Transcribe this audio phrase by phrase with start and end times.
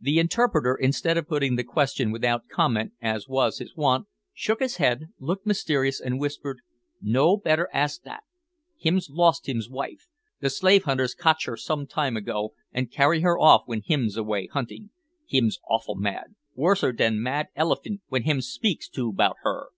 [0.00, 4.76] The interpreter, instead of putting the question without comment, as was his wont, shook his
[4.76, 6.58] head, looked mysterious, and whispered
[7.02, 8.22] "No better ask dat.
[8.78, 10.06] Hims lost him's wife.
[10.38, 14.46] The slave hunters cotch her some time ago, and carry her off when hims away
[14.46, 14.90] hunting.
[15.26, 19.70] Hims awful mad, worser dan mad elerphint when hims speak to 'bout her."